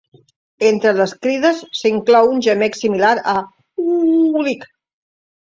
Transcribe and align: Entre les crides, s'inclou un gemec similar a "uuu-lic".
Entre 0.69 0.93
les 0.99 1.11
crides, 1.25 1.59
s'inclou 1.81 2.31
un 2.31 2.41
gemec 2.47 2.81
similar 2.81 3.13
a 3.35 3.37
"uuu-lic". 3.85 4.67